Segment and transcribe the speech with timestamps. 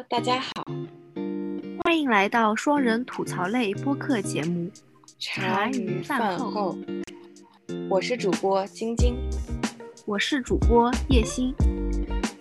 [0.00, 0.64] Hello，大家好，
[1.84, 4.70] 欢迎来到双人吐槽类播客节目。
[5.18, 6.74] 茶余饭后，
[7.90, 9.14] 我是主播晶晶。
[10.06, 11.54] 我是主播叶欣。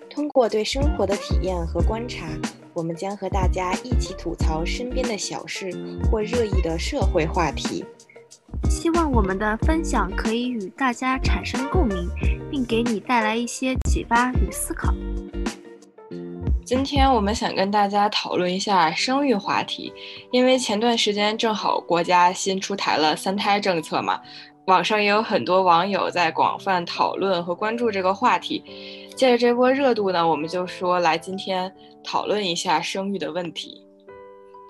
[0.09, 2.27] 通过对生活的体验和观察，
[2.73, 5.69] 我们将和大家一起吐槽身边的小事
[6.09, 7.83] 或热议的社会话题。
[8.69, 12.07] 希望我们的分享可以与大家产生共鸣，
[12.49, 14.93] 并给你带来一些启发与思考。
[16.69, 19.91] 今天我们想跟大家讨论一下生育话题，
[20.29, 24.21] 因为前段时间正好国家新出台了三胎政策嘛，
[24.67, 28.63] 网上也有很多网友在广泛讨论和关注这个话题。
[29.15, 33.83] 借着这波热度呢，我们就说来今天讨论一下生育的问题。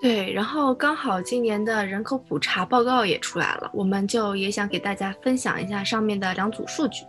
[0.00, 7.04] 对，然后刚好今年的人口普查报告也出来了，我们就也想给大家分享一下上面的两组数据。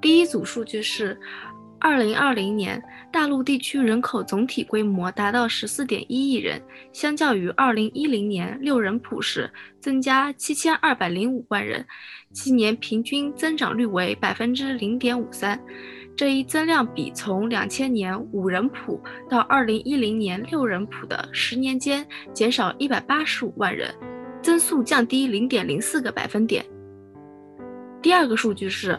[0.00, 1.18] 第一组数据是，
[1.80, 6.60] 二零二零年大陆地区人口总体规模达到十四点一亿人，
[6.92, 9.48] 相较于二零一零年六人谱时
[9.80, 11.86] 增加七千二百零五万人，
[12.32, 15.58] 今年平均增长率为百分之零点五三。
[16.16, 23.94] 这一增量比从两千年五人谱到二零一零年六人谱的十年间减少一百八十五万人，
[24.42, 26.64] 增速降低零点零四个百分点。
[28.02, 28.98] 第二个数据是，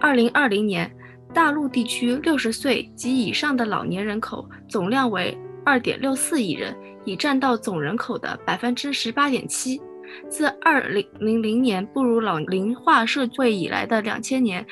[0.00, 0.88] 二零二零年
[1.32, 9.80] 大陆地区六十岁及以上的老年人口总量为二点六四亿人，已占到总人口的百分之十八点七。
[10.28, 14.66] 自二零零零年步入老龄化社会以来的两千年，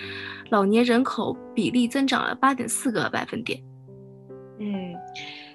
[0.50, 3.56] 老年人口比例增长了八点四个百分点。
[4.58, 4.92] 嗯，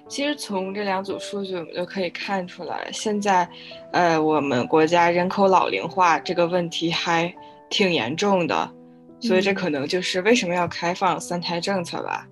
[0.08, 3.46] 其实从这两组数据我们就可以看出来，现在，
[3.92, 7.30] 呃，我们国家人口老龄化这个问题还
[7.68, 8.73] 挺严重的，
[9.26, 12.28] 所以这可能就是为什么要开放三胎政策吧。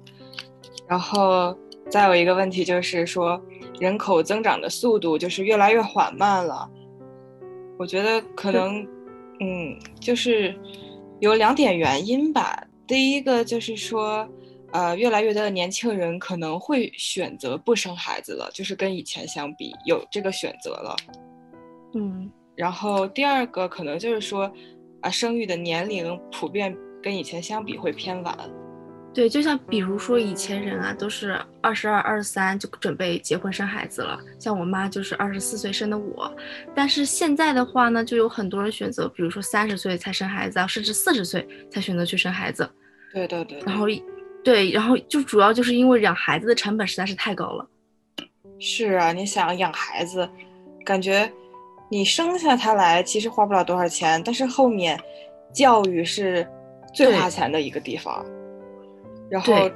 [0.87, 1.57] 然后
[1.91, 3.41] 再有一个问题就是说，
[3.81, 6.71] 人口增长的速度就是越来越缓慢了。
[7.79, 8.87] 我觉得可能，
[9.41, 10.55] 嗯，就是
[11.21, 12.63] 有两点原因吧。
[12.87, 14.29] 第一个就是说，
[14.73, 20.95] 呃，越来越多的年轻人可能会选择不生孩子了，就是跟以前相比有这个选择了。
[21.95, 24.53] 嗯，然后第二个可能就是说，
[25.03, 28.37] 啊，生育的年龄普遍跟以前相比会偏晚。
[29.15, 34.19] 对，就像比如说以前人啊，都是二十二、二十三就准备结婚生孩子了。
[34.39, 36.35] 像我妈就是二十四岁生的我，
[36.75, 42.67] 但是现在的话呢，就有很多人选择，比如说三十岁才生孩子啊，甚至四十岁才选择去生孩子。
[43.13, 43.61] 对对对。
[43.67, 43.85] 然后，
[44.43, 47.69] 对，然后就主要就是因为养孩子的成本实在是太高了。
[48.59, 50.27] 是啊，你想养孩子，
[50.87, 51.31] 感觉
[51.93, 54.99] 你生下他来其实花不了多少钱，但是后面
[55.53, 56.49] 教育是
[56.95, 58.25] 最花钱的一个地方。
[59.29, 59.71] 然后，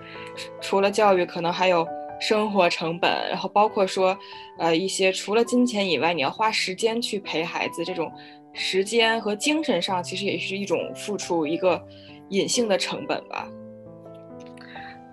[0.59, 1.87] 除了教育，可能还有
[2.19, 4.17] 生活成本，然后包括说，
[4.59, 8.11] 呃，一些除了金钱以外，你要花时间去陪孩子，这种
[8.55, 11.79] 时间和精神上，其实也是一种付出，一个
[12.31, 13.47] 隐性的成本吧。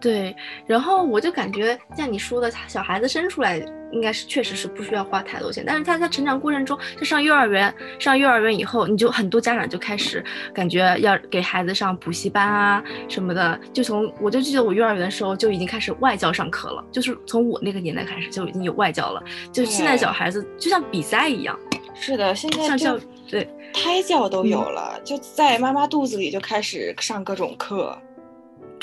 [0.03, 0.35] 对，
[0.67, 3.57] 然后我就感觉像你说的，小孩子生出来
[3.93, 10.21] 应该是确实是不需要花太多钱，但是他在成长过程中，他上幼儿园，上幼儿园以后，你就很多家长就开始
[10.53, 21.57] 感觉要给孩子上补习班啊什么的，就从我就记得我幼儿园的时候就已经开始外教上课了，就是从我那个年代开始就已经有外教了，就现在小孩子就像比赛一样。
[21.95, 22.99] 是的，现在就
[23.29, 27.97] 对胎教都有了，就在妈妈肚子里就开始上各种课。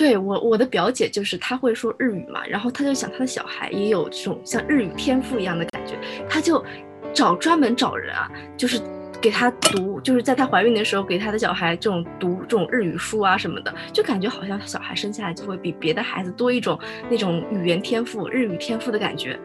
[0.01, 5.93] 对我，我的表姐就是她会说日语嘛，然后她就想她的小孩也有这种像日语天赋一样的感觉，
[6.27, 6.65] 她就
[7.13, 8.81] 找专门找人啊，就是
[9.21, 16.79] 给她读，就是在她怀孕的时候给她的小孩这种读这种日语书啊什么的，就感觉好像小孩生下来就会比别的孩子多一种
[17.11, 19.39] 那种语言天赋、日语天赋的感觉，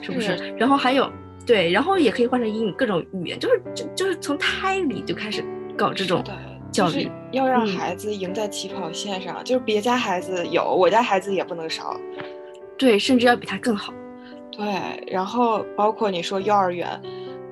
[0.00, 0.54] 是不是？
[0.56, 1.12] 然后还有
[1.44, 5.44] 对，然后也可以换成英语各种语言，就是就就是从胎里就开始
[5.76, 6.24] 搞这种。
[6.72, 11.94] 教育要让孩子赢在起跑线上，嗯、就是别家孩子有，我家孩子也不能少。
[12.78, 13.92] 对，甚至要比他更好。
[14.50, 14.66] 对，
[15.06, 17.00] 然后包括你说幼儿园，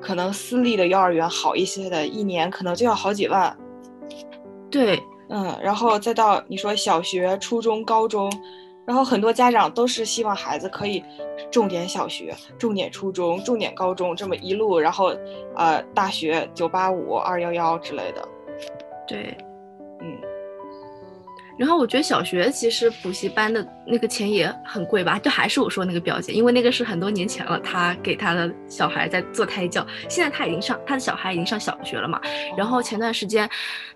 [0.00, 3.56] 可能私立的幼儿园好一些的，一年可能就要好几万。
[4.70, 8.32] 对，嗯，然后再到你说小学、初中、高中，
[8.86, 11.02] 然后很多家长都是希望孩子可以
[11.50, 15.12] 重点小学、重点初中、重点高中这么一路，然后
[15.56, 18.26] 呃大学九八五、二幺幺之类的。
[19.10, 19.36] 对，
[20.00, 20.16] 嗯，
[21.58, 32.20] 然后我觉得小学其实补习班的那个钱也很贵吧，就还是我说那个表姐，因为那个是很多年前了，她给她的小孩在做胎教，现在她已经上她的小孩已经上小学了嘛。
[32.56, 33.50] 然后前段时间，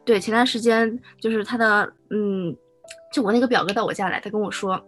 [0.04, 2.52] 对前段时间就是她的嗯，
[3.12, 4.84] 就我那个表哥到我家来，他跟我说，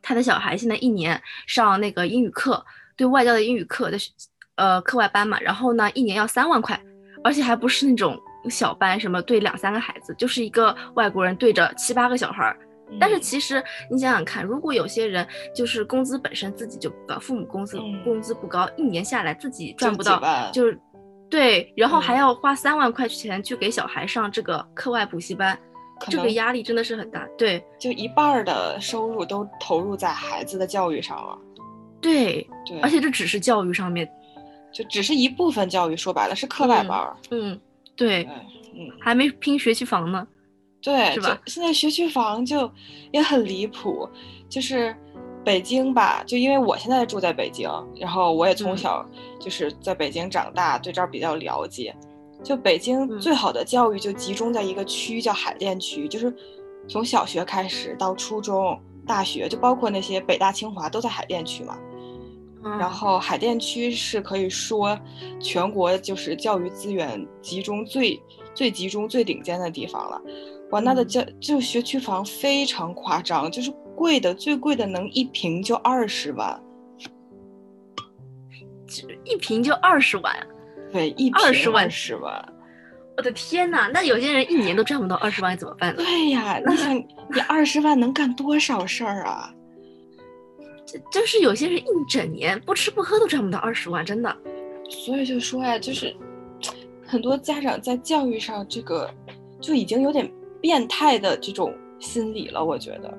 [0.00, 2.64] 他的小孩现在一年上那个英语课，
[2.96, 3.98] 对外教的英语课的
[4.54, 6.80] 呃课外班嘛，然后呢一年要三万块，
[7.22, 8.18] 而且还不是那种。
[8.50, 12.58] 小班什么对两三个孩子，就是一个外国人对着七八个小孩儿。
[13.00, 20.78] 但是其实你想想看，如果有些人就是工资本身自己就不高，父母工资工资不高，一年下来自己赚不到，就是
[21.30, 25.58] 对，然后还要花三万块钱去给小孩上这个课外补习班，
[26.08, 27.26] 这个压力真的是很大。
[27.38, 31.38] 对，就一半的收入都投入在孩子的教育上了。
[32.02, 34.08] 对对，而且这只是教育上面，
[34.70, 37.16] 就只是一部分教育，说白了是课外班。
[37.30, 37.58] 嗯。
[37.96, 38.28] 对，
[38.74, 40.26] 嗯，还没拼学区房呢，
[40.82, 41.40] 对，是吧？
[41.46, 42.70] 现在学区房就
[43.12, 44.08] 也很离谱，
[44.48, 44.94] 就是
[45.44, 49.04] 北京吧，就因为我现在住在北京，然后我也从小
[49.40, 51.94] 就是在北京长大，对这儿比较了解。
[52.42, 56.34] 就北京最好的教育就集中在一个区，叫海淀区，就是
[56.86, 61.78] 从小学开始到初中、大学，就包括那些北大、清华都在海淀区嘛。
[62.78, 64.98] 然后海淀区是可以说
[65.38, 68.20] 全国就是教育资源集中最
[68.54, 70.20] 最集中最顶尖的地方了。
[70.70, 76.60] 哇，那的教就学区房非常夸张，就是贵的最贵的能一平就二十万，
[79.24, 80.34] 一平就二十万。
[80.90, 82.52] 对，一二十万十万。
[83.16, 86.02] 我的天呐，那有些人一年都赚不到二十万怎么办呢？
[86.02, 89.52] 对呀，你想你二十万能干多少事儿啊？
[91.10, 94.36] 就是有些人一整年不吃不喝都赚不到二十万，真的。
[94.88, 96.14] 所以就说呀，就是
[97.06, 99.10] 很多家长在教育上这个
[99.60, 103.18] 就已经有点变态的这种心理了，我觉得。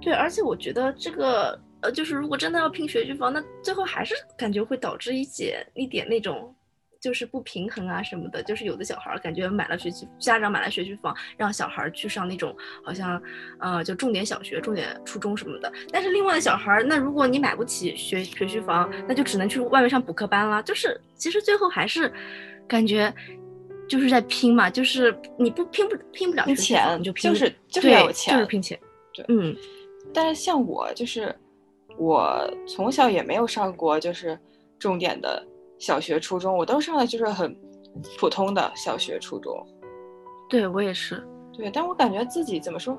[0.00, 6.54] 对，而且我觉得这个呃，就是如果真的要拼学区房，那最后还是感觉会导致一些一点那种。
[7.00, 13.20] 就是不平衡啊什么的，就是有的小孩儿感觉买了学区，家长买了学区房，让小孩儿去上那种好像，
[13.58, 15.72] 呃，就重点小学、重点初中什么的。
[15.92, 20.62] 但是另外的小孩儿，那如果你买不起学学区房，那就只能去外面上补课班了。
[20.62, 22.12] 就是其实最后还是
[22.66, 23.12] 感觉
[23.88, 28.78] 就是在拼嘛，就是你不拼不拼不了钱，你就拼，就是就是要有钱，就是拼钱。
[29.12, 29.54] 对，嗯。
[30.14, 31.34] 但是像我，就是
[31.98, 34.38] 我从小也没有上过就是
[34.78, 35.46] 重点的。
[35.78, 37.54] 小学、初中，我都上的就是很
[38.18, 39.54] 普通的小学、初中。
[40.48, 41.26] 对我也是，
[41.56, 42.96] 对，但我感觉自己怎么说，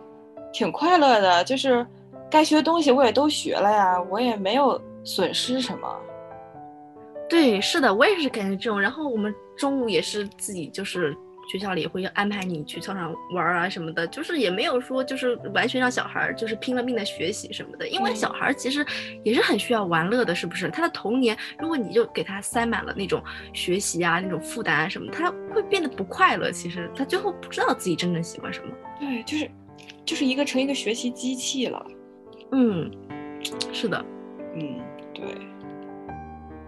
[0.51, 1.85] 挺快乐的，就是
[2.29, 5.88] 该学的东西我也都学了呀，我也没有损失什么。
[7.29, 8.80] 对，是的，我也是感觉这种。
[8.80, 11.18] 然后我们中午也是自己就是。
[11.51, 18.85] 学校里也会安排你去操场玩啊什么的，就是也没有说就是完全让小孩就是拼了命的学习什么的，因为小孩其实
[19.23, 20.69] 也是很需要玩乐的，是不是？
[20.69, 23.23] 他的童年如果你就给他塞满了那种
[23.53, 26.51] 学习啊那种负担啊什么，他会变得不快乐。
[26.51, 28.73] 其实他最后不知道自己真正喜欢什么。
[28.99, 29.49] 对，就是
[30.05, 31.85] 就是一个成一个学习机器了。
[32.51, 32.91] 嗯，
[33.71, 34.05] 是的，
[34.55, 34.80] 嗯，
[35.13, 35.23] 对。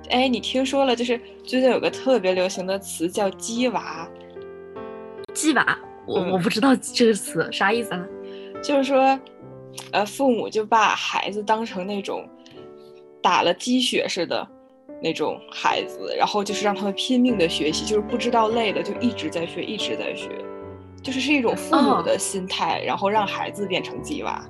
[0.10, 0.96] 哎，你听说了？
[0.96, 4.10] 就是最近有个特别流行的词叫“鸡娃”。
[5.40, 8.06] 鸡娃，我我不知道这个词啥意思啊？
[8.62, 9.18] 就是说，
[9.94, 12.28] 呃，父母就把孩子当成那种
[13.22, 14.46] 打了鸡血似的
[15.02, 20.30] 那种孩子，然后就是让他们拼命的学习，就是不知道累了就一直在学，一直在学，
[21.02, 24.44] 就是是一种父母的心态，然后让孩子变成鸡娃。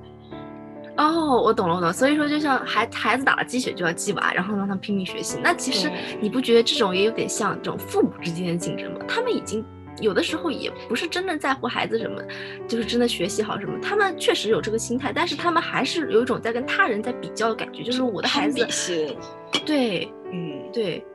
[0.98, 1.94] 哦，我懂了，我懂。
[1.94, 5.38] 所以说，就像孩孩子打了鸡血就要鸡娃，然后让他拼命学习。
[5.44, 9.02] 那其实你不觉得这种也有点像这种父母之间的竞争吗？
[9.08, 9.64] 他们已经。
[10.02, 12.22] 有的时候也不是真的在乎孩子什么，
[12.68, 13.78] 就是真的学习好什么。
[13.82, 18.66] 他们确实有这个心态，但是他们还是有一种在跟他人在比较的感觉，就是我的孩子，
[19.66, 21.06] 对，嗯，对。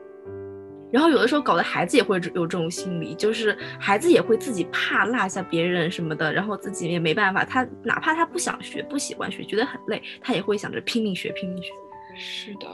[0.91, 7.43] 然后有的时候搞得孩子也会有这种心理，就是孩子也会自己怕落下别人什么的，然后自己也没办法。
[7.43, 11.71] 他哪怕他不想学、不喜欢学、觉得很累，他也会想着拼命学、拼命学。
[12.17, 12.67] 是的，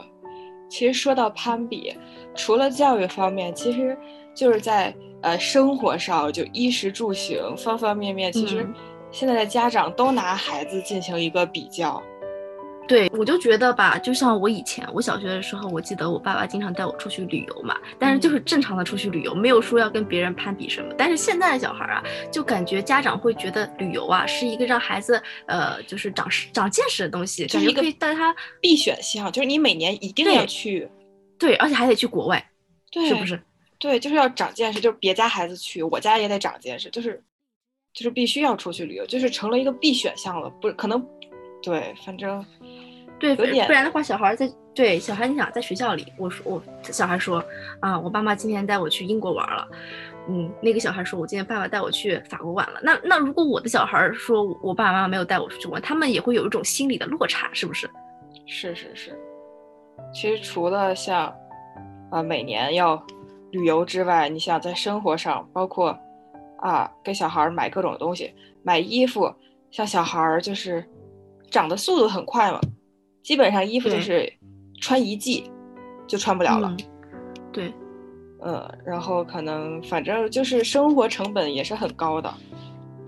[0.68, 1.96] 其实说到攀比，
[2.36, 3.96] 除了教育方面，其实
[4.34, 4.94] 就是在。
[5.22, 8.66] 呃，生活上就衣食住行方方面面，其实
[9.12, 12.02] 现在的家长都拿孩子进行一个比较。
[12.88, 20.92] 对，我就觉得吧，就像我以前我小学的时候，我记得我爸爸经常带我出去旅游嘛，但是就是正常的出去旅游，没有说要跟别人攀比什么。
[20.98, 30.90] 但是现在的小孩啊，就感觉家长会觉得旅游啊是一个让孩子呃就是长长见识的东西，感觉可以带他必选项，就是你每年一定要去，
[31.38, 32.44] 对，而且还得去国外，
[32.90, 33.40] 对，是不是？
[33.82, 37.20] 对，就是要长见识，就是别家孩子去，我家也得长见识，就是
[37.92, 41.04] 就是必须要出去旅游，就是成了一个必选项了，不可能。
[41.60, 42.46] 对，反正，
[43.18, 46.62] 对，不然的话，小孩在对小孩，你想在学校里，我说我
[46.92, 47.44] 小孩说
[47.80, 49.66] 啊，我爸妈今天带我去英国玩了，
[50.28, 52.78] 嗯，那个小孩说我今天爸爸带我去法国玩了。
[52.84, 57.90] 那那如果我的小孩说我爸爸妈妈没有带我出去玩，他们也会有一种心理的落差，是不是？
[58.46, 59.18] 是是是，
[60.14, 61.34] 其实除了像
[62.12, 63.04] 啊每年要
[63.52, 65.96] 旅游之外，你想在生活上，包括
[66.58, 69.32] 啊给小孩买各种东西，买衣服，
[69.70, 70.84] 像小孩就是。
[71.52, 72.58] 长的速度很快嘛，
[73.22, 74.26] 基本上衣服就是
[74.80, 75.52] 穿一季
[76.06, 76.74] 就穿不了了。
[77.52, 77.70] 对，
[78.42, 82.32] 嗯，然后可能反正就是生活成本也是很高的。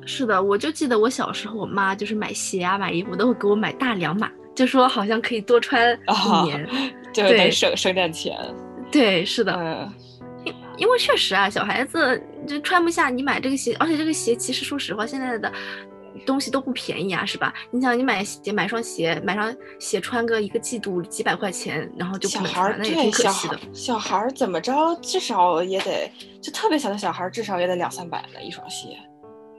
[0.05, 6.69] 是的，我就记得我小时候，我妈就是买鞋啊、买衣服都会给我买大两码，就说好像可以多穿一年，
[7.15, 8.39] 对，省省点钱。
[8.93, 9.91] 对，是的，嗯，
[10.77, 15.53] 因为确实啊，小孩子就穿不下，你买这个鞋，而且这个鞋其实说实话，现在的。
[16.25, 17.53] 东西都不便宜啊，是吧？
[17.73, 26.09] 你想，你买鞋，买双鞋，买双鞋穿个一个季度几百块钱，然后就小孩儿对小孩小孩儿怎么着，至少也得
[26.41, 28.97] 就特别小的小孩儿，至少也得两三百呢一双鞋。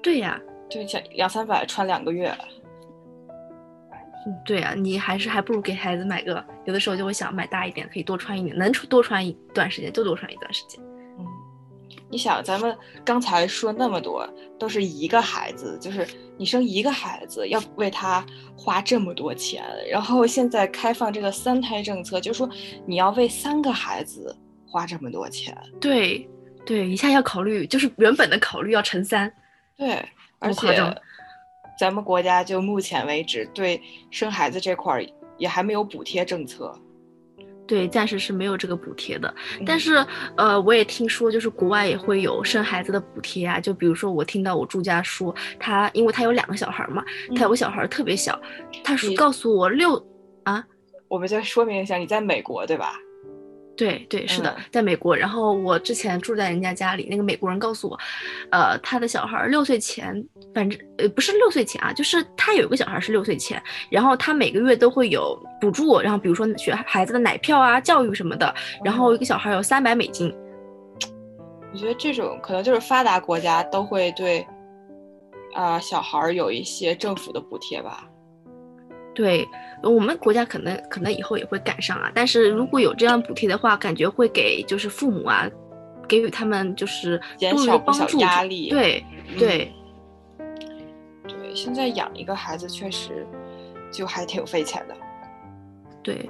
[0.02, 2.34] 对呀，对，像两三百穿两个月。
[4.26, 10.82] 嗯，对呀，你还是还不如给孩子买个，有的时候就会想买大一点，可以多穿一点，能多穿一段时间就多穿一段时间。
[11.98, 14.28] 嗯，你想，咱们刚才说那么多，
[14.60, 16.08] 都是一个孩子，就是。
[16.38, 18.22] 你生一个孩子要为他
[18.58, 22.50] 花这么多钱，然后现在开放这个三胎政策，就是说
[22.86, 24.38] 你要为三个孩子
[24.68, 25.58] 花这么多钱。
[25.80, 26.30] 对，
[26.66, 29.32] 对，一下要考虑，就是原本的考虑要乘三。
[29.78, 30.06] 对，
[30.40, 30.76] 而且
[31.80, 36.78] 咱们国家就目前为止对生孩子这块儿也还没有补贴政策。
[37.68, 39.34] 对，暂时是没有这个补贴的，
[39.66, 40.06] 但是，
[40.38, 43.60] 呃，我也听说，就是国外也会有生孩子的补贴啊。
[43.60, 47.04] 就比如说，我听到我住家说，他因为他有两个小孩嘛，
[47.36, 48.40] 他有个小孩特别小，
[48.84, 49.96] 他说告诉我六
[50.44, 50.64] 啊，
[51.08, 52.94] 我们再说明一下，你在美国对吧？
[53.78, 55.16] 对对是的，在美国。
[55.16, 58.00] 然后我之前住在人家家里，那个美国人告诉我，
[58.52, 68.54] 呃，他的小孩六岁前，反正呃不是六岁前啊，就是他有一个小孩是六岁前，然后他每个月都会有补助，然后比如说学孩子的奶票啊、教育什么的，
[68.84, 70.34] 然后一个小孩有三百美金。
[71.74, 74.48] 我觉得这种可能就是发达国家都会对，
[75.54, 78.08] 啊小孩有一些政府的补贴吧。
[79.16, 79.48] 对
[79.82, 85.50] 我们国家可能可能以后也会赶上啊，但是如果有这样补贴的话，感觉会给就是父母啊，
[86.08, 88.70] 给予他们就是减少不少压力。
[88.70, 89.04] 对
[89.38, 89.72] 对
[91.26, 93.26] 对，现在养一个孩子确实
[93.90, 94.96] 就还挺费钱的。
[96.04, 96.30] 对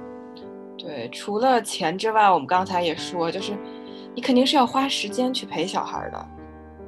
[0.78, 3.52] 对，除了钱之外，我们刚才也说，就是
[4.14, 6.28] 你肯定是要花时间去陪小孩的。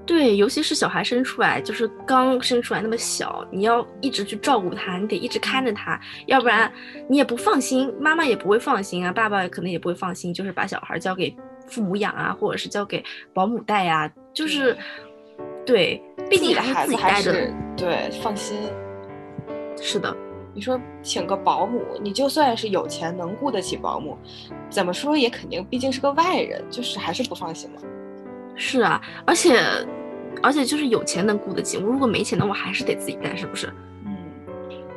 [0.09, 6.73] 对，尤其是小孩生出来，就是刚生出来那么小，你要一直去照顾他，你得一直看着他，要不然
[7.11, 11.37] 你也不放心，妈妈也不会放心啊，爸爸可能也不会放心，就是把小孩交给
[11.67, 14.75] 父母养啊，或者是交给保姆带呀，就是
[15.67, 18.57] 对，毕竟孩子还是对放心。
[19.79, 20.17] 是的，
[20.55, 24.17] 你说请个保姆，你就算是有钱能雇得起保姆，
[24.71, 27.83] 怎么说也肯定毕竟是个外人，就是还是不放心嘛。
[28.61, 29.57] 是啊，而且，
[30.43, 33.67] 而且就是有钱能雇得起，我如果没钱的我，还是得自己带，是不是？
[34.05, 34.17] 嗯，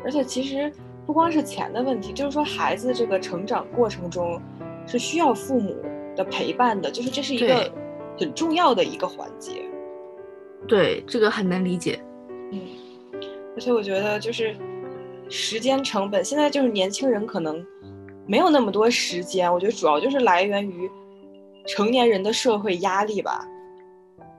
[0.04, 0.72] 而且其实
[1.06, 4.42] 不光是钱的问题，就是说孩子这个成长过程中
[4.88, 5.76] 是需要父母
[6.16, 7.72] 的陪伴的，就是这是一个
[8.20, 9.64] 很重要的一个环节。
[10.68, 12.00] 对，这个很难理解。
[12.52, 12.60] 嗯，
[13.56, 14.56] 而且我觉得就是
[15.30, 17.66] 时间成本，现在就是年轻人可能
[18.26, 20.90] 没有那么多时间，我觉得主要就是来源于。
[21.68, 23.48] 成年人的社会压力吧，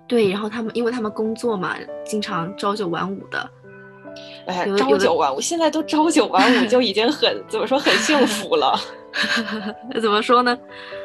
[0.07, 3.51] 对，然后他们因为他们工作嘛，经常朝九晚五的，
[4.47, 8.79] 哎，朝九晚五，现在都朝九晚五就已经很 怎么说很幸福了，
[10.01, 10.59] 怎么说呢？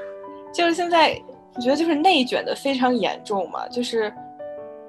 [0.53, 1.21] 就是现在
[1.55, 4.11] 我觉得就是内卷的非常严重嘛，就是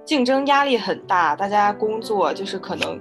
[0.04, 3.00] 竞争压力很大，大家工作就是可能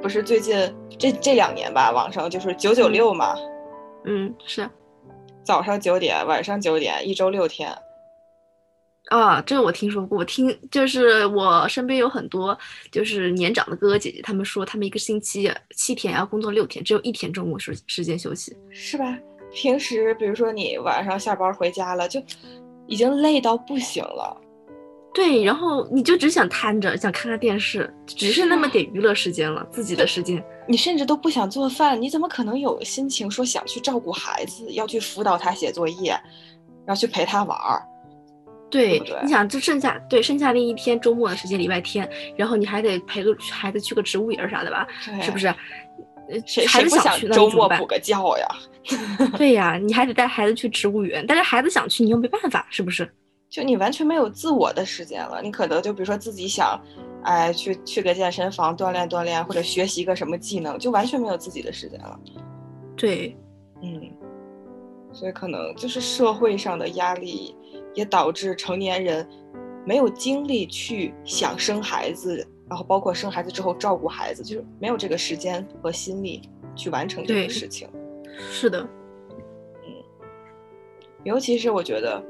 [0.00, 0.56] 不是最近
[0.98, 3.34] 这这两年吧，网上就是九九六嘛，
[4.04, 4.68] 嗯，是。
[5.42, 7.76] 早上九点，晚上九点，一周六天。
[9.10, 12.56] 啊，这个我听说过，我听就是我身边有很多
[12.92, 19.18] 就是年长的哥哥姐姐，他们说他们一个星期七天要工作六天，只有一天中午时时间休息，是吧？
[19.52, 22.22] 平时比如说你晚上下班回家了，就
[22.86, 24.40] 已经累到不行了。
[25.12, 36.16] 对，然后你就只想瘫着，想看看电视，只是那么点娱乐时间了，自己的时间，你甚至都不想做饭，你怎么可能有心情说想去照顾孩子，要去辅导他写作业，
[36.86, 37.82] 要去陪他玩儿？
[38.70, 44.86] 对，对对你想就剩下对剩下那一天周末的时间，礼拜天，然后你还得陪个孩子去个植物园啥的吧，
[45.20, 45.48] 是不是？
[46.28, 47.84] 呃谁孩子不想去，周末补？
[47.84, 48.48] 个觉呀？
[49.36, 53.10] 对呀，你还得带孩子去植物园，但是孩子想去，你又没办法，是不是？
[53.48, 56.80] 就你完全没有自我的时间了，你可能就比如说自己想，
[57.24, 62.16] 哎，去去个健身房锻炼锻炼，或者学习个什么技能，就完全没有自己的时间了。
[62.96, 63.36] 对，
[63.82, 64.00] 嗯，
[65.12, 67.56] 所以可能就是社会上的压力，
[67.94, 69.26] 也导致成年人
[69.84, 76.42] 没有精力去想生孩子，然后包括生孩子之后照顾孩子，就是没有这个时间和心力
[76.74, 77.88] 去完成这个事情。
[78.50, 78.80] 是的，
[79.84, 79.92] 嗯
[81.24, 82.22] 尤其是我觉得，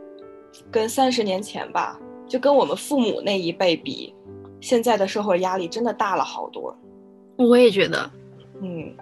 [0.71, 4.15] 跟三十年前吧，就跟我们父母那一辈比，
[4.61, 6.77] 现在的社会压力真的大了好多。
[7.37, 8.11] 我也觉得，
[8.61, 8.97] 嗯，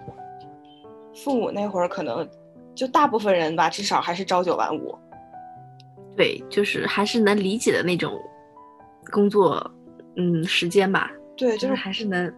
[1.15, 2.27] 父母那会儿可能
[2.75, 4.95] 就大部分人吧，至少还是朝九晚五。
[6.19, 8.21] 对，就是还是能理解的那种
[9.09, 9.71] 工作，
[10.17, 12.35] 嗯，时间吧，对，就就是是还是能，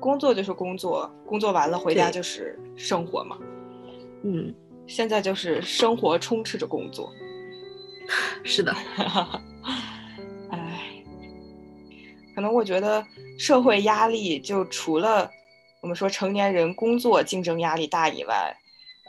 [0.00, 3.36] 工作就是工作，工作完了回家就是生活嘛。
[4.22, 4.54] 嗯，
[4.86, 7.12] 现在就是生活充斥着工作。
[8.42, 8.74] 是的，
[10.48, 11.04] 唉，
[12.34, 13.04] 可能我觉得
[13.38, 15.30] 社会压力就除了
[15.82, 18.56] 我们说成年人工作竞争压力大以外，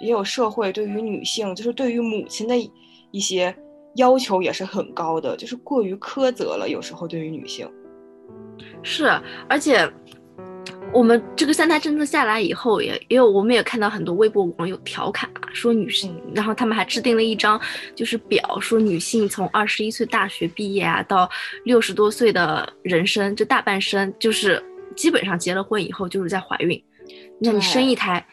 [0.01, 2.53] 也有社会对于女性，就是对于母亲的
[3.11, 3.55] 一些
[3.95, 7.69] 要求也是很高的，就是过于苛责了，有时候对于女性。
[8.83, 9.07] 是，
[9.47, 9.89] 而且
[10.93, 17.59] 我们这个三胎政策下来以后也，也有我们也看到很多微博网友调侃啊，说女性，嗯然后他们还制定了一张
[17.95, 21.29] 就是表，说女性从二十一岁大学毕业啊，到
[21.65, 24.63] 六十多岁的人生，这大半生就是
[24.95, 26.81] 基本上结了婚以后就是在怀孕，
[27.39, 28.25] 那你生一胎，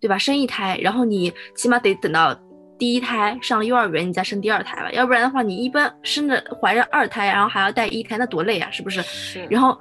[0.00, 0.18] 对吧？
[0.18, 2.38] 生一胎，然后你起码得等到。
[2.84, 9.00] 第一胎上了幼儿园，你再生第二胎吧，要不然的话，你一般生着怀着二胎，然后还要带一胎，那多累啊，是不是？
[9.00, 9.80] 是然后，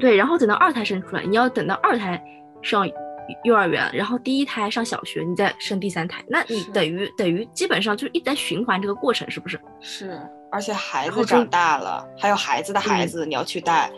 [0.00, 2.18] 对，然后等到二胎生出来，你要等到二胎
[2.62, 2.88] 上
[3.44, 9.60] 幼儿园，然后第一胎上小学，你再生第三胎，那你等于等于基本上就是一直在循环这个过程，是不是？
[9.82, 10.18] 是，
[10.50, 13.92] 而且孩子长大了，还有孩子的孩嗯子，你要去带。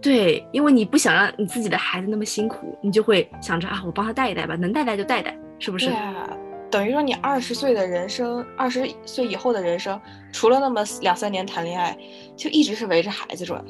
[0.00, 5.94] 对，因为你不想让你自己的孩子那么辛苦，你就会想着啊，我帮他带一带吧，能带带就带带，是不是对？
[5.94, 6.30] 啊，
[6.72, 10.00] 等于说你二十岁的人生，二十岁以后的人生，
[10.32, 11.94] 除了那么两三年谈恋爱，
[12.34, 13.62] 就一直是围着孩子转。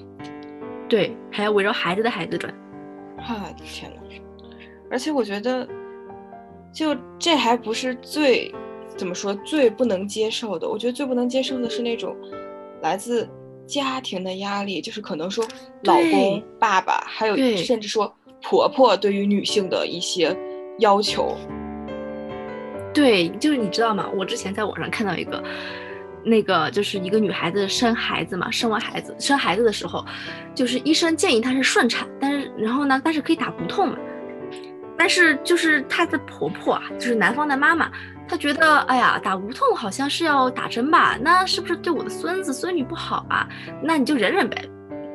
[0.88, 2.54] 对，还要围绕孩子的孩子转。
[3.18, 4.00] 啊，天呐，
[4.88, 5.66] 而且我觉得，
[6.72, 8.54] 就这还不是最
[8.96, 10.68] 怎么说最不能接受的。
[10.68, 12.16] 我觉得最不能接受的是那种
[12.82, 13.28] 来自
[13.66, 15.44] 家庭的压力，就是可能说
[15.82, 20.36] 老公、爸爸，还有甚至说婆婆对于女性的一些
[20.78, 21.36] 要求。
[22.92, 24.08] 对，就是你知道吗？
[24.14, 25.42] 我之前在网上看到一个，
[26.24, 30.04] 那个就是一个女孩子生孩子嘛，生完孩子生孩子的时候，
[30.54, 33.96] 就是医生建议她是顺产，但是然后呢，但是可以打无痛嘛。
[34.96, 37.90] 但是就是她的婆婆啊，就是男方的妈妈，
[38.28, 43.48] 她觉得哎呀，打无痛好像是要打针吧，那是不是对我的孙子孙女不好啊？
[43.82, 44.68] 那你就忍忍呗。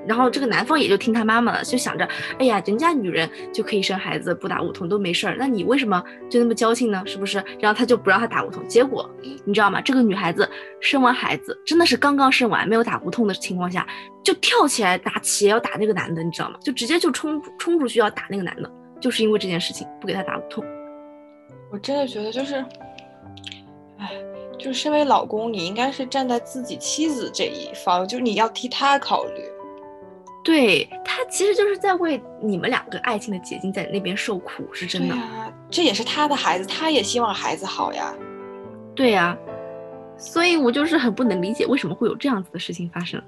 [0.08, 2.08] 然后这个男方也就听他妈妈的，就想着，
[2.40, 7.04] 哎呀，人家女人就可以生孩子，不打无痛都没事儿，那你为什么就那么矫情呢？
[7.06, 7.44] 是不是？
[7.60, 9.10] 然后他就不让他打无痛，结果
[9.44, 9.82] 你知道吗？
[9.82, 13.86] 这个女孩子生完孩子，真的是刚刚生完没有打无痛的情况下，
[14.24, 16.58] 就跳起来打起要打那个男的，你知道吗？
[16.64, 20.64] 就直接就冲冲出去要打那个男的，就是因为这件事情不给他打无痛。
[21.70, 22.56] 我真的觉得就是，
[23.98, 24.12] 哎，
[24.58, 29.44] 就身为老公，你应该是站在自己妻子这一方，就是你要替她考虑。
[30.48, 35.14] 对他其实就是在为你们两个爱情的结晶在那边受苦，是真的。
[35.14, 38.16] 对呀、这也是他的孩子，他也希望孩子好呀。
[38.96, 39.38] 对呀、
[40.18, 43.22] 所以我就是很不能理解为什么会有这样子的事情发生。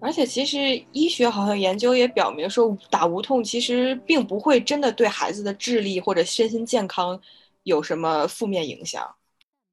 [0.00, 0.58] 而且其实
[0.92, 7.18] 医学好像研究也表明说，打无痛其实并不会真的对孩子的智力或者身心健康
[7.62, 9.02] 有什么负面影响。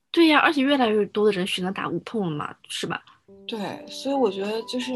[0.10, 3.04] 对呀、而且越来越多的人选择打无痛了嘛，是吧？
[3.46, 4.94] 对，所以我觉得就是，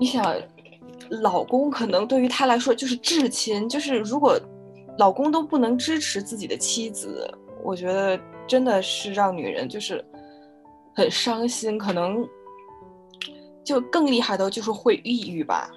[0.00, 0.24] 你想，
[1.10, 4.38] 老公可能对于她来说就是至亲，就是如果
[4.98, 7.28] 老公都不能支持自己的妻子，
[7.62, 10.04] 我觉得真的是让女人就是
[10.94, 12.26] 很伤心，可能
[13.64, 15.70] 就更厉害的就是会抑郁吧。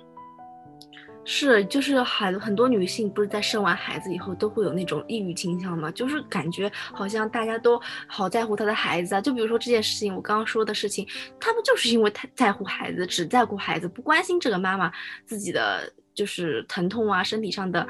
[1.31, 5.91] 是，就是很很多女性不是在生完孩子以后都会有那种抑郁倾向吗？
[5.91, 9.21] 就是感觉好像大家都好在乎她的孩子啊。
[9.21, 11.07] 就比如说这件事情，我刚刚说的事情，
[11.39, 14.91] 他们就是因为太在乎孩子，只在乎孩子，不关心这个妈妈
[15.23, 15.81] 自己的
[16.15, 17.87] 就是疼痛啊、身体上的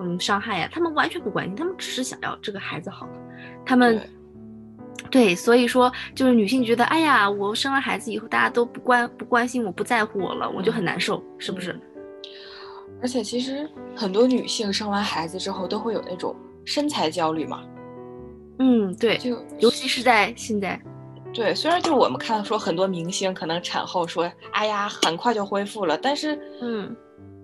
[0.00, 3.08] 嗯伤害呀，他们完全不关心，他们只是想要这个孩子好。
[3.64, 4.02] 他们
[5.12, 11.78] 对，所以说就是女性觉得，哎呀，我生了孩子以后，大家都不关不关心我，不在乎我了，我就很难受，是不是？
[13.02, 16.34] 而且其实很多女性生完孩子之后都会有那种
[16.64, 17.62] 身材焦虑嘛。
[18.58, 20.80] 嗯，对，就尤其是在现在。
[21.32, 26.94] 对，虽然就我们看说很多明星可能产后说，哎呀，很快就恢复了，但是，嗯，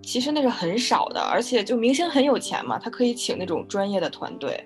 [0.03, 1.21] 其实那是很少的。
[1.21, 4.63] 而且就明星很有钱嘛，他可以请那种专业的团队。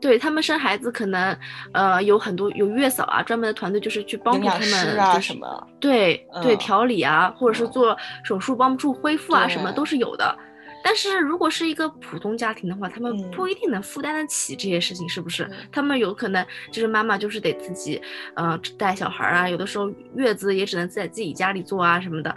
[0.00, 1.36] 对他们生孩子可能，
[1.72, 10.36] 呃，有很多有月嫂啊，专门的团队就是去帮助他们，啊什么，对对调理啊，或者是做手术帮助恢复啊，什么都是有的。
[10.82, 15.46] 但是如果是一个普通家庭的话，他们不一定能负担得起这些事情，是不是？
[15.70, 18.00] 他们有可能就是妈妈就是得自己，
[18.34, 22.34] 呃，带小孩啊，有的时候月子也只能在自己家里做啊什么的，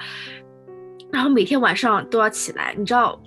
[1.09, 3.17] 然后每天晚上都要起来，你知道，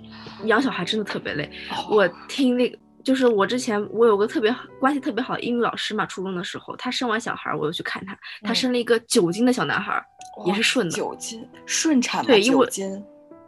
[0.43, 1.49] 养小孩真的特别累。
[1.89, 2.77] 我听那个。
[3.07, 10.05] 就是我之前我有个特别关系特别好的英语老师嘛，初中的时候，他生完小孩，我又去看他，他生了一个九斤的小男孩，
[10.45, 10.91] 也是顺的。
[10.91, 12.27] 九斤顺产吗？
[12.27, 12.67] 对，因为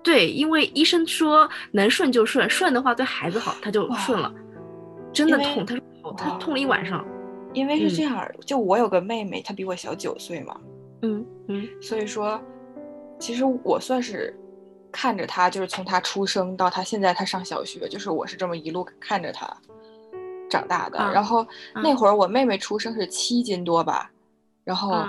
[0.01, 4.33] 对，因为医生说能顺就顺，顺的话对孩子好，他就顺了。
[5.11, 7.05] 真的痛，他说他痛了一晚上。
[7.53, 10.57] 因为是这样，就我有个妹妹，她比我小九岁嘛。
[11.01, 12.41] 嗯嗯，所以说，
[13.19, 14.33] 其实我算是。
[14.91, 19.45] 看着他，就是从他出生到他现在，他上小学，就是我是这么一路看着他
[20.49, 20.97] 长大的。
[21.13, 24.09] 然后那会儿我妹妹出生是七斤多吧，
[24.63, 25.05] 然后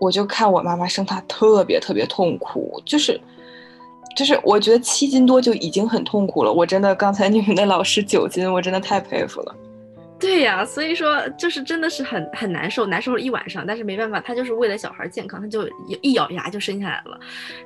[0.00, 3.20] 我就看我妈妈生他特别特别痛苦，就是
[4.16, 6.52] 就是我觉得七斤多就已经很痛苦了。
[6.52, 9.54] 我真的刚才你们那老师九斤，我真的太佩服了。
[10.26, 13.64] 对呀，所以说就是真的是很很难受，难受了一晚上。
[13.64, 15.68] 但是没办法，他就是为了小孩健康，他就
[16.02, 17.18] 一咬牙就生下来了。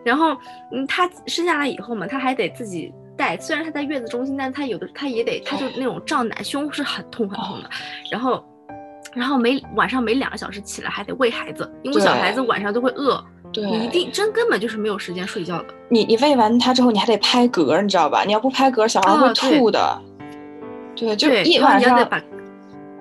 [0.04, 0.36] 然后，
[0.70, 3.36] 嗯，他生下来以后嘛，他还得自己带。
[3.38, 7.70] 虽然他在月子中心，但他有的他也得，他就那种胀奶，胸是很痛很痛的。
[8.10, 8.44] 然后，
[9.14, 13.24] 然后每晚上每两个小时起来还得喂孩子，因为小孩子晚上都会饿。
[13.52, 15.74] 对，你一定真根本就是没有时间睡觉的。
[15.88, 18.22] 你你喂完他之后，你还得拍嗝，你知道吧？
[18.24, 20.02] 你要不拍嗝，小孩会吐的。
[20.94, 22.08] 对，就一晚上。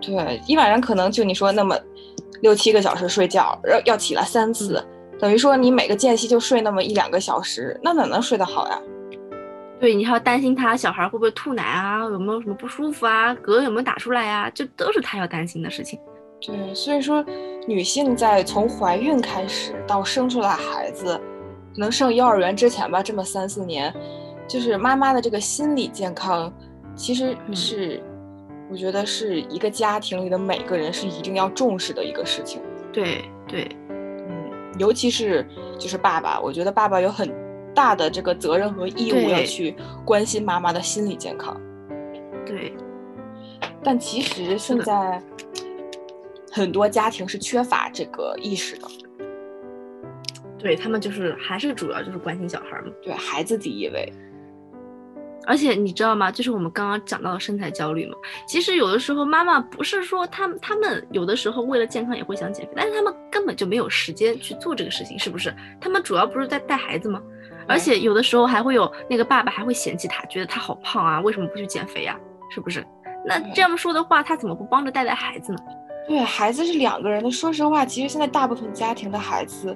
[0.02, 1.78] 对，一晚上可能就你说那么
[2.42, 4.82] 六七个小时睡觉，要要起来三次，
[5.20, 8.80] 等于说你每个间隙就睡那么一两个小时，那哪能睡得好呀？
[9.80, 16.00] 对你还要担心他小孩会不会吐奶啊，有没有什么不舒服啊，嗝有没有打出来呀，这都是他要担心的事情。
[16.42, 17.24] 对，所以说
[17.68, 21.20] 女性在从怀孕开始到生出来孩子，
[21.74, 23.94] 可能上幼儿园之前吧，这么三四年，
[24.48, 26.52] 就是妈妈的这个心理健康，
[26.96, 28.02] 其实是。
[28.69, 32.62] 我觉得是一个家庭里的每个人是一定要重视的一个事情。
[32.93, 35.45] 对对，嗯，尤其是
[35.79, 37.34] 就是爸爸，我觉得爸爸有很
[37.73, 41.60] 大的这个责任和义务要去关心妈妈的心理健康。
[42.45, 42.73] 对，
[43.84, 45.21] 但其实现在
[46.51, 48.88] 很多家庭是缺乏这个意识的。
[50.58, 54.12] 对他们就是还是主要就是关心小孩嘛，对孩子第一位。
[55.50, 56.32] 而且你知道吗？
[56.32, 58.16] 就是我们刚刚讲到的身材焦虑嘛。
[58.48, 65.52] 其实有的时候妈妈不是说他们，他们有的时候为了健康也会想减肥，但是他们根本就没有时间去做这个事情，是不是？
[65.82, 67.20] 他们主要不是在带孩子吗？
[67.68, 72.16] 而且有的时候还会有那个爸爸还会嫌弃他，觉得他好胖啊，为什么不去减肥呀？
[72.52, 72.86] 是不是？
[73.26, 75.58] 那这样说的话，他怎么不帮着带带孩子呢？
[76.08, 77.32] 对，孩子是两个人的。
[77.32, 79.76] 说实话，其实现在大部分家庭的孩子，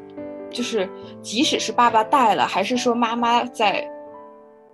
[0.51, 0.87] 就是
[1.23, 3.89] 即使是爸爸带了，还是说妈妈在。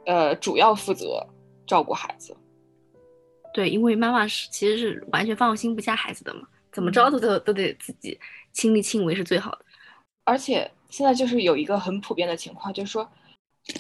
[0.10, 1.24] 呃，主要负责
[1.68, 2.36] 照顾孩子。
[3.54, 6.42] 对，因为妈妈是其实是完全放心不下孩子的嘛，
[6.72, 8.20] 怎么着都都都得自己
[8.52, 9.60] 亲力亲为是最好的。
[10.24, 13.08] 而且现在就是有一个很普遍的情况，就是说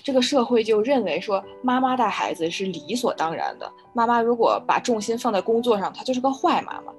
[0.03, 6.93] 这个社会就认为说妈妈带孩子是理所当然的，妈妈如果把重心放在工作上，她就是个坏妈妈。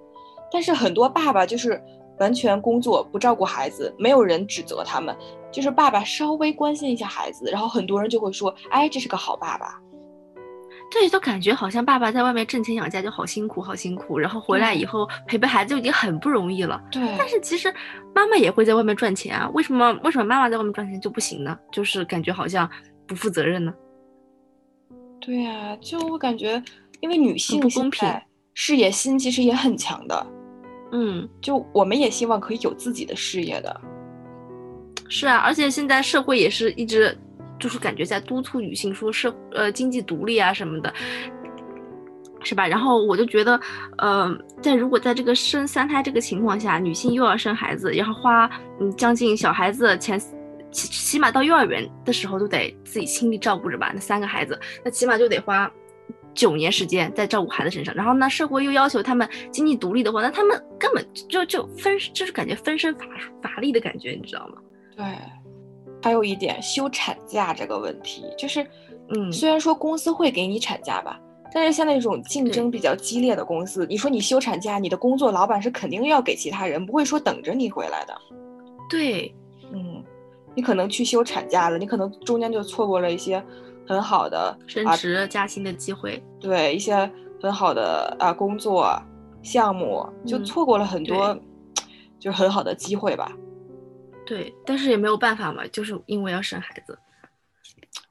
[0.51, 1.81] 但是很多爸爸就是
[2.19, 5.17] 完全工作不照顾孩子，没有人指责他们。
[5.53, 9.81] 就是爸爸稍微关心一下孩子，然后很多人就会说：“哎，这是个好爸爸。”
[10.93, 16.83] 对，就感觉好像爸爸在外面挣钱养家就好辛苦，好辛苦，然后回来以后陪陪孩子就已经很不容易了。
[16.91, 17.15] 对。
[17.17, 17.73] 但是其实
[18.13, 21.57] 妈妈也会在外面赚钱啊，为什么为什么妈妈在外面赚钱就不行呢？
[21.71, 22.69] 就是感觉好像
[23.07, 23.73] 不负责任呢。
[25.21, 26.61] 对呀，就我感觉，
[26.99, 28.09] 因为女性不公平，
[28.55, 30.27] 事业心其实也很强的。
[30.91, 33.81] 嗯，就我们也希望可以有自己的事业的。
[35.11, 37.15] 是啊，而且现在社会也是一直
[37.59, 40.95] 就是感觉在督促女性说社呃经济独立啊什么的，
[42.43, 42.67] 是吧？
[42.67, 43.61] 然后我就觉得，
[43.99, 48.49] 呃，在如果在这个生三胎这个情况下，女性又要生孩子，然后花
[48.81, 50.19] 嗯将近小孩子前
[50.71, 55.71] 起起码到幼儿园的时候都得自己亲力照顾着吧，那三个孩子，那起码就得花。
[56.33, 63.05] 九年时间在照顾孩子身上，然后呢，社会又要求他们经济独立的话，那他们根本就就分就是感觉分身乏
[63.43, 64.55] 乏力的感觉，你知道吗？
[65.01, 65.19] 对，
[66.03, 68.67] 还有一点休产假这个问题，就是
[69.15, 71.19] 嗯，虽然说公司会给你产假吧，
[71.53, 78.15] 但是像那种竞争比较激烈的公司，你说你休产假，你的工作老板是肯定要给其他人，不会说等着你回来的。
[78.89, 79.35] 对，
[79.73, 80.05] 嗯，
[80.55, 83.43] 你可能去休产假了，你可能中间就错过了一些。
[83.89, 87.11] 很好的升职加薪的机会，对一些
[87.43, 88.97] 很好的啊工作
[89.43, 91.37] 项目，就错过了很多，
[92.17, 93.33] 就是很好的机会吧。
[94.31, 96.97] 对，但是也没有办法嘛，就是因为要生孩子。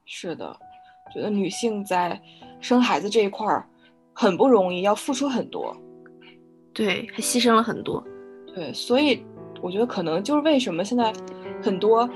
[0.06, 0.54] 是的，
[1.14, 2.22] 觉得女性在
[2.60, 3.66] 生孩子这一块儿
[4.12, 5.74] 很不容易，要付出很多。
[6.74, 8.04] 对，还牺牲了很多。
[8.54, 9.24] 对，所以
[9.62, 11.14] 我觉得可能就是为什么现在
[11.64, 12.10] 很多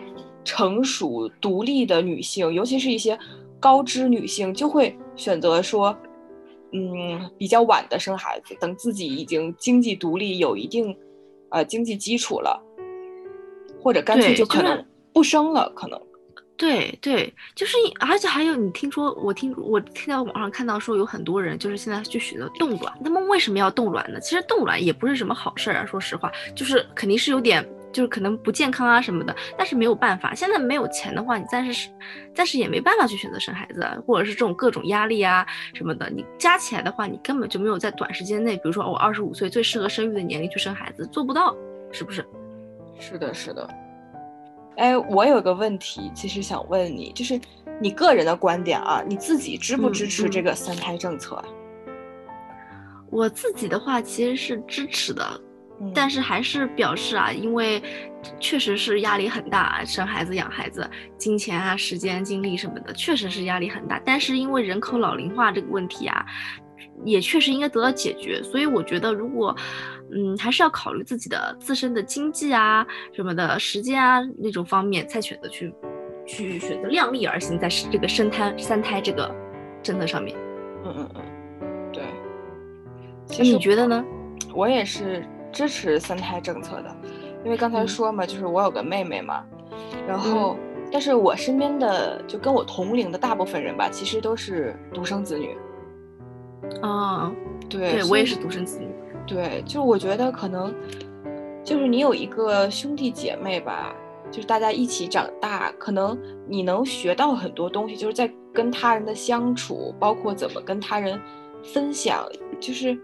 [0.43, 3.17] 成熟独立的女性，尤其是一些。
[3.59, 5.97] 高知女性就会选择说，
[6.73, 10.93] 嗯，比较晚的生孩子，等自己已经经济独立，有一定，
[11.47, 12.61] 呃，经济基础了，
[13.83, 16.01] 或者干脆就可能不生了，可能。
[16.55, 24.19] 对对，就是，而且还有，你听说，我听我听到网上看到说，有很多人就是现在就选择冻卵，他们为什么要冻卵呢？
[24.21, 27.67] 其实冻卵也不是什么好事儿啊，说实话，就是肯定是有点。
[27.91, 31.89] 就是可能不健康啊什么的，但是没有办法，现在没有钱的话，你暂时是，
[32.33, 41.55] 暂时也没办法去选择生孩子，或者是这种各种压力啊什么的，你加起来的话，你根本就没有在短时间内，比如说我二十五岁最适合生育的年龄去生孩子，做不到，
[41.91, 42.25] 是不是？
[43.03, 43.69] 是的，是的。
[44.77, 47.39] 哎，我有个问题，其实想问你，就是
[47.81, 51.43] 你个人的观点啊，你自己支不支持这个三胎政策？
[53.09, 55.41] 我自己的话其实是支持的。
[55.93, 57.81] 但是还是表示啊，因为
[58.39, 63.99] 确实是压力很大，生孩子、养孩子，金钱啊、时间、精力什么的，确实是压力很大。
[64.05, 66.25] 但是因为人口老龄化这个问题啊，
[67.05, 68.41] 也确实应该得到解决。
[68.43, 69.55] 所以我觉得，如果
[70.11, 75.73] 嗯，还是要考虑自己的自身的经济啊、什么的时间啊那种方面，才选择去
[76.25, 79.33] 去选择量力而行，在这个生胎三胎这个
[79.81, 80.37] 政策上面。
[80.85, 82.03] 嗯嗯嗯，对。
[83.37, 84.03] 那你觉得呢？
[84.53, 85.23] 我也是。
[85.53, 86.95] 支持三胎政策的，
[87.45, 89.45] 因为刚才说嘛，就是我有个妹妹嘛，
[90.07, 90.57] 然后，
[90.91, 95.55] 但是我身边的就跟我同龄的大部分人吧，其实都是独生子女。
[96.81, 97.31] 啊，
[97.69, 98.87] 对，对我也是独生子女。
[99.25, 100.73] 对，就是我觉得可能，
[101.63, 103.95] 就是你有一个兄弟姐妹吧，
[104.31, 111.19] 就是大家一起长大，可能你能学到很多东西，就是在跟他人的相处，包括怎么跟他人
[111.63, 112.25] 分享，
[112.59, 112.97] 就是。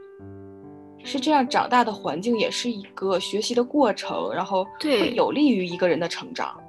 [1.02, 6.60] 是这样长大的环境也是一个学习的过程，然后对有利于一个人的成长。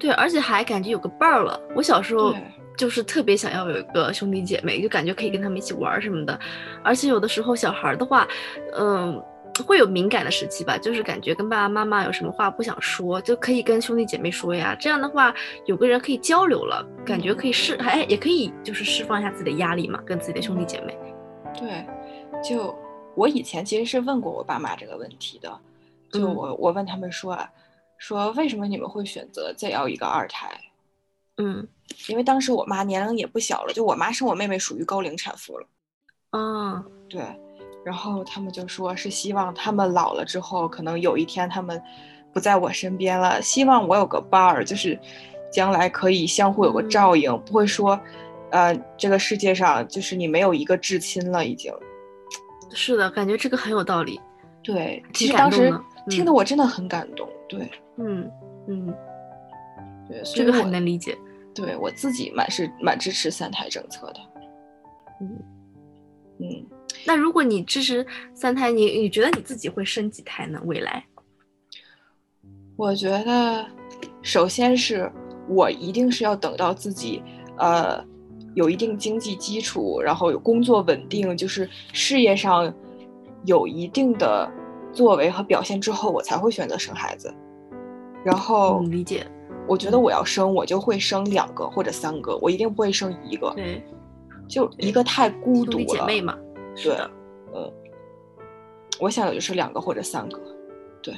[0.00, 1.58] 对，而且还感觉有个伴儿了。
[1.72, 2.34] 我小时候
[2.76, 6.38] 就是特别想要有一个兄弟姐妹，就感觉可以跟他们一起玩什么的。
[6.82, 8.26] 而且有的时候小孩的话，
[8.74, 9.22] 嗯，
[9.66, 14.76] 会有敏感的时期吧，就是感觉跟爸爸妈妈有什么话不想说，就可以跟兄弟姐妹说呀。
[14.80, 15.34] 这样的话，
[15.66, 20.96] 有个人可以交流了，感觉可以释，哎，也可以就是释放一下自己的压力嘛，跟自己的兄弟姐妹。
[21.58, 21.86] 对，
[22.42, 22.74] 就。
[23.14, 25.60] 我以前其实是问过我爸妈这个问题的，
[26.10, 27.38] 就我我问他们说，
[27.98, 30.50] 说为什么你们会选择再要一个二胎？
[31.44, 31.66] 嗯，
[32.08, 35.66] 因为当时我妈年龄也不小了，就我妈生我妹妹属于高龄产妇了。
[36.30, 37.20] 嗯，对，
[37.84, 41.82] 然后他们就说是希望他们老了之后，可能有一天他们
[42.32, 44.98] 不在我身边了，希望我有个伴儿，就是
[45.52, 47.98] 将来可以相互有个照应，不会说，
[48.50, 51.72] 呃，这个世界上就是你没有一个至亲了已经。
[52.70, 54.20] 是的，感觉这个很有道理。
[54.62, 55.70] 对，其实当时
[56.08, 57.28] 听得我真的很感动。
[57.48, 58.30] 对，嗯
[58.68, 58.94] 嗯，
[60.08, 61.18] 对，这个很能理解。
[61.54, 64.20] 对我自己蛮是蛮支持三胎政策的。
[65.20, 65.38] 嗯
[66.40, 66.66] 嗯，
[67.06, 70.60] 那如果你支持三胎，你你觉得你自己会生几胎呢？
[70.64, 71.04] 未来？
[72.76, 73.66] 我觉得，
[74.22, 75.10] 首先是
[75.48, 77.22] 我一定是要等到自己，
[77.58, 78.04] 呃。
[78.54, 82.70] 有一定经济基础，然后有工作稳定，就是事业上
[83.46, 84.46] 有一定的
[84.92, 87.34] 作为和表现之后，我才会选择生孩子。
[88.22, 89.26] 然后理解，
[89.66, 93.50] 我觉得我要生，我就会生两个或者三个，我一定不会生一个。
[93.54, 93.82] 对，
[94.48, 95.84] 就一个太孤独了。
[95.86, 96.36] 姐妹嘛，
[96.74, 96.94] 对，
[97.54, 97.72] 嗯，
[99.00, 100.40] 我想的就是两个或者三个。
[101.02, 101.14] 对，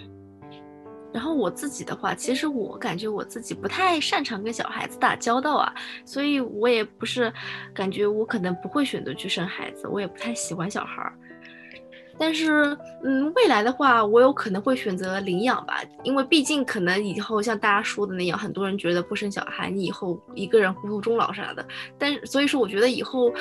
[1.13, 7.33] 然后我自己的话，其实我感觉我自己不太擅长跟小孩子打交道啊，所以我也不是
[7.75, 11.13] 感觉我可能不会选择去生孩子，我也不太喜欢小孩儿。
[12.19, 21.67] 但是，嗯，未来的话，我有可能会选择领养吧，因为毕竟可能以后像大家说的那样，很多人觉得不生小孩，你以后一个人孤独终老啥的。
[21.99, 23.33] 但所以说，我觉得以后。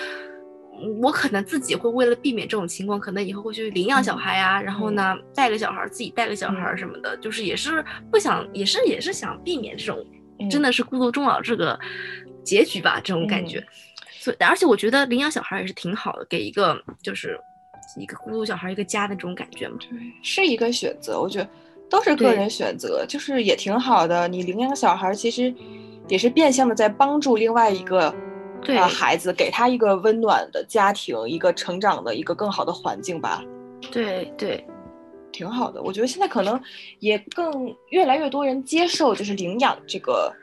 [1.01, 10.03] 我可能自己会为了避免这种情况，可能以后会去领养小孩啊，然后呢带个小孩，自己带个小孩什么的，就是也是不想，也是也是想避免这种
[10.49, 11.79] 真的是孤独终老这个
[12.43, 13.63] 结局吧，这种感觉。
[14.19, 17.39] 所以，而且我觉得领养小孩也是挺好的，给一个就是
[17.97, 19.77] 一个孤独小孩一个家的这种感觉嘛。
[19.79, 21.49] 对，是一个选择，我觉得
[21.89, 24.27] 都是个人选择，就是也挺好的。
[24.27, 25.53] 你领养小孩其实
[26.07, 28.13] 也是变相的在帮助另外一个。
[28.65, 33.43] 对孩子，给他一个温暖的家庭，一个成长的一个更好的环境吧。
[33.91, 34.65] 对对，
[35.33, 35.83] 挺好的。
[35.83, 36.57] 我觉得现在可能
[36.99, 40.33] 也更越来越多人接受，就是领养这个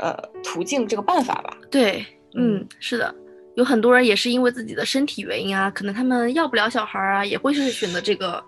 [0.00, 1.58] 呃途径这个办法吧。
[1.70, 3.14] 对，嗯，是的，
[3.56, 8.42] 有很多人也是因为自己的身体原因啊，可能他们要不了小孩啊，也会是选择这个。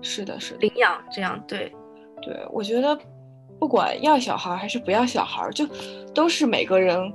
[0.00, 1.42] 是的，是的，领养这样。
[1.46, 1.72] 对，
[2.22, 2.96] 对，我觉得
[3.58, 5.66] 不管要小孩还是不要小孩，就
[6.14, 7.12] 都是每个人。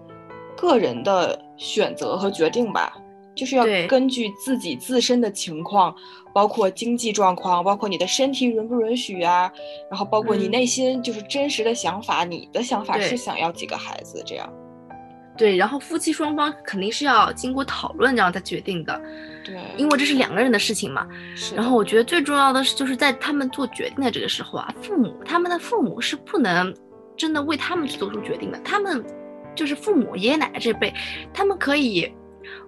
[0.58, 2.96] 个人的选择和决定吧，
[3.34, 5.96] 就是要根据自己自身的情况，
[6.36, 9.52] 包括经济状况，包括你的身体允不允许啊，
[9.90, 14.54] 然后包括你内心就是真实的想法，你的想法是想要几个孩子这样。
[15.42, 19.02] 对，然后夫妻双方肯定是要经过讨论，然后再决定的。
[19.44, 21.08] 对，因为这是两个人的事情嘛。
[21.36, 21.56] 是。
[21.56, 26.74] 然后我觉得最重要的是，就是在他们做决定的这个时候啊，父母他们的父母是不能
[27.18, 29.04] 真的为他们去做出决定的，他们。
[29.54, 30.94] 就是父母、爷爷奶奶这辈，
[31.34, 32.10] 他们可以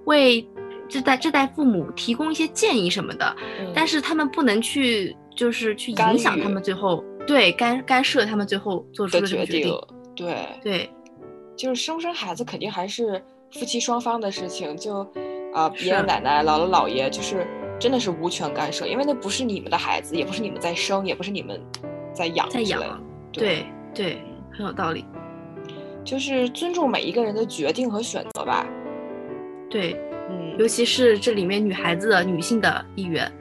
[0.03, 0.45] 为
[0.89, 3.33] 这代这代父母提供一些建议什么的，
[3.73, 9.73] 但是他们不能去，就是去影响他们最后对干干涉他们最后做出的决定。
[10.13, 10.91] 对对，
[11.55, 15.01] 就是生不生孩子肯定还是夫妻双方的事情，就
[15.53, 17.45] 啊爷爷奶奶、姥姥姥爷就是
[17.79, 21.61] 真的是无权干涉，因为那不是你们的孩子，也不是你们在生，也不是你们
[22.13, 22.81] 在养在养。
[23.31, 25.05] 对对，很有道理。
[26.03, 28.67] 就是尊重每一个人的决定和选择吧。
[29.69, 29.93] 对，
[30.29, 33.31] 嗯，尤其是这里面女孩子的女性的意愿，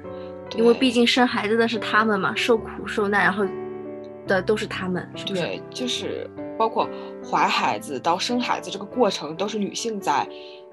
[0.57, 3.45] 因为毕竟生孩子的是他们嘛，受苦受难，然后
[4.27, 5.43] 的都是他们，是不是？
[5.43, 6.89] 对，就是包括
[7.25, 10.29] 怀孩子到生孩子这个过程都是女性在，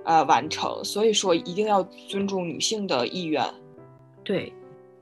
[0.05, 3.43] 呃，完成，所以说一定要尊重女性的意愿。
[4.23, 4.53] 对，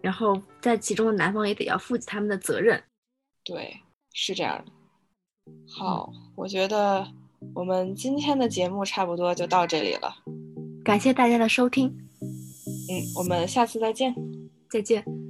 [0.01, 2.81] 然后在其中的男方也得要负起他们的责任。
[3.43, 3.75] 对，
[4.13, 4.71] 是这样的。
[5.67, 7.07] 好，我觉得
[7.53, 10.15] 我们今天的节目差不多就到这里了，
[10.83, 14.13] 感谢大家的收听，嗯，我们下次再见，
[14.69, 15.26] 再见。